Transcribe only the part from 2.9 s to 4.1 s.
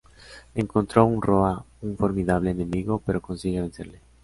pero consigue vencerle.